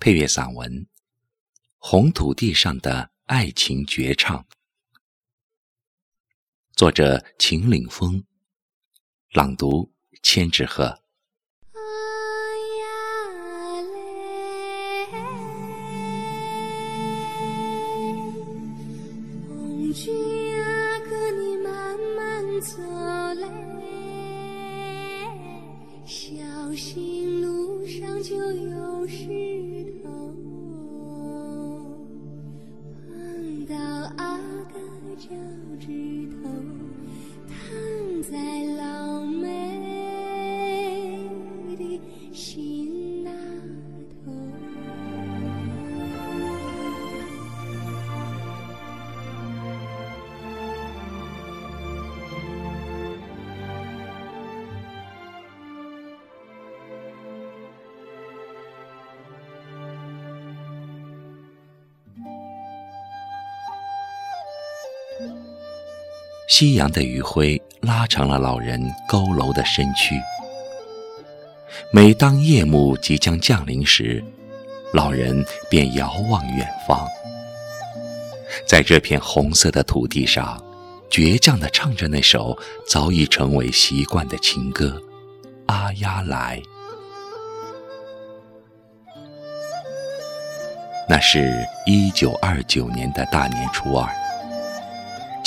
[0.00, 0.72] 配乐散文
[1.76, 4.42] 《红土地上的爱情绝唱》，
[6.72, 8.24] 作者秦岭风，
[9.32, 9.92] 朗读
[10.22, 11.02] 千纸鹤。
[66.50, 70.20] 夕阳的余晖拉长了老人佝偻的身躯。
[71.92, 74.22] 每当夜幕即将降临时，
[74.92, 77.06] 老人便遥望远方，
[78.66, 80.60] 在这片红色的土地上，
[81.08, 85.00] 倔强地唱着那首早已成为习惯的情歌
[85.66, 86.60] 《阿丫来》。
[91.08, 94.08] 那是一九二九年的大年初二。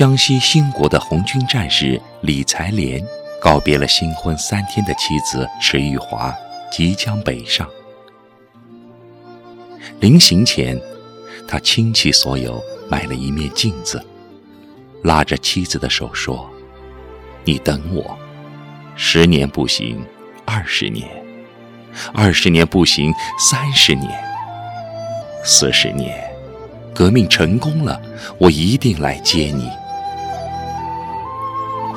[0.00, 3.06] 江西兴国的红军战士李才莲
[3.38, 6.34] 告别了新婚三天的妻子池玉华，
[6.72, 7.68] 即将北上。
[10.00, 10.80] 临行前，
[11.46, 14.02] 他倾其所有买了一面镜子，
[15.02, 16.50] 拉着妻子的手说
[17.44, 18.18] ：“你等我，
[18.96, 20.02] 十年不行，
[20.46, 21.06] 二十年；
[22.14, 24.08] 二十年不行，三十年；
[25.44, 26.18] 四十年，
[26.94, 28.00] 革命成功了，
[28.38, 29.68] 我一定来接你。”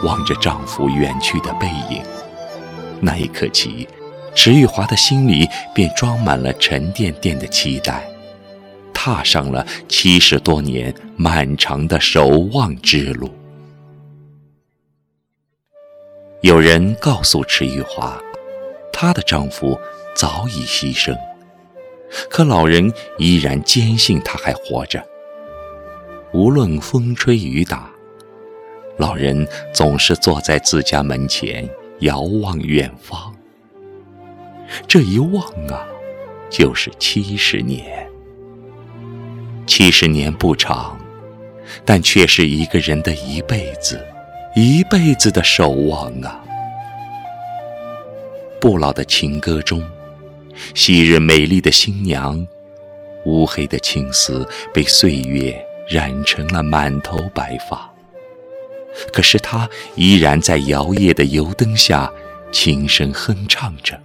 [0.03, 2.01] 望着丈夫远去的背影，
[3.01, 3.87] 那一刻起，
[4.35, 8.05] 池玉华的心里便装满了沉甸甸的期待，
[8.93, 13.33] 踏上了七十多年漫长的守望之路。
[16.41, 18.21] 有人告诉池玉华，
[18.91, 19.79] 她的丈夫
[20.13, 21.17] 早已牺牲，
[22.29, 25.01] 可老人依然坚信他还活着，
[26.33, 27.89] 无论风吹雨打。
[28.97, 31.67] 老人总是坐在自家门前，
[31.99, 33.33] 遥望远方。
[34.87, 35.85] 这一望啊，
[36.49, 38.07] 就是七十年。
[39.65, 40.97] 七十年不长，
[41.85, 44.03] 但却是一个人的一辈子，
[44.55, 46.43] 一辈子的守望啊。
[48.59, 49.83] 不老的情歌中，
[50.73, 52.45] 昔日美丽的新娘，
[53.25, 55.53] 乌黑的青丝被岁月
[55.87, 57.92] 染成了满头白发。
[59.11, 62.11] 可是他依然在摇曳的油灯下，
[62.51, 63.99] 轻声哼唱着，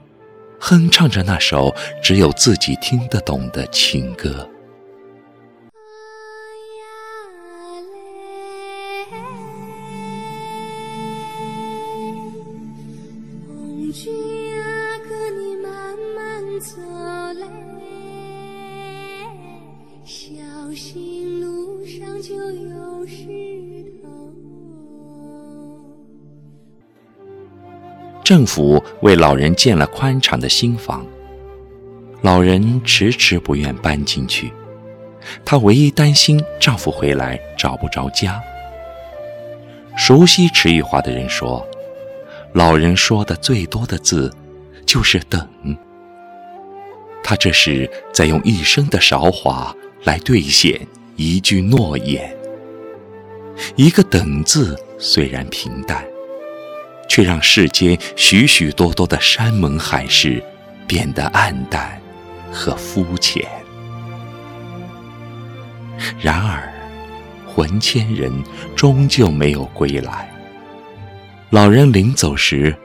[0.59, 4.49] 哼唱着那首只有自己听得懂的情歌。
[13.47, 14.13] 红军
[14.61, 15.73] 啊，跟你慢
[16.17, 16.77] 慢走
[17.35, 17.47] 嘞，
[20.05, 20.33] 小
[20.75, 23.38] 心路上就有石
[28.29, 31.03] 政府为老人建了宽敞的新房，
[32.21, 34.53] 老人迟迟不愿搬进去。
[35.47, 38.39] 她唯一担心丈夫回来找不着家。
[39.97, 41.67] 熟悉池玉华的人说，
[42.53, 44.31] 老人说的最多的字
[44.85, 45.49] 就是“等”。
[47.25, 49.75] 他这是在用一生的韶华
[50.05, 50.87] 来兑现
[51.17, 52.31] 一句诺言。
[53.75, 56.05] 一个“等”字虽然平淡。
[57.09, 60.43] 却让世间许许多多的山盟海誓
[60.87, 62.01] 变得黯淡
[62.53, 63.45] 和肤浅。
[66.21, 66.73] 然而，
[67.47, 68.33] 魂牵人
[68.77, 70.31] 终究没有归来。
[71.51, 72.77] 老人临走时，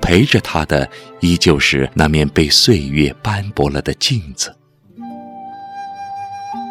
[0.00, 0.88] 陪着他的
[1.20, 4.54] 依旧是那面被岁月斑驳了的镜子。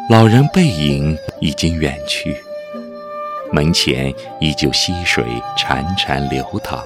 [0.08, 2.36] 老人背影已经远去。
[3.52, 5.22] 门前依旧溪水
[5.58, 6.82] 潺潺流淌，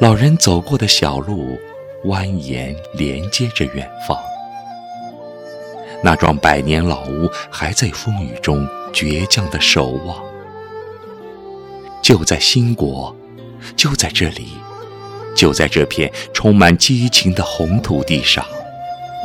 [0.00, 1.58] 老人走过的小路
[2.04, 4.18] 蜿蜒连接着远方。
[6.02, 10.16] 那幢百年老屋还在风雨中倔强地守望。
[12.02, 13.14] 就在兴国，
[13.76, 14.48] 就在这里，
[15.34, 18.44] 就在这片充满激情的红土地上，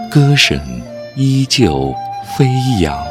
[0.09, 0.59] 歌声
[1.15, 1.93] 依旧
[2.37, 2.45] 飞
[2.81, 3.01] 扬。